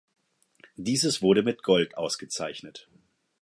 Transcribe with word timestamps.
Dieses 0.77 1.21
wurde 1.21 1.43
mit 1.43 1.61
Gold 1.61 1.95
ausgezeichnet. 1.95 2.89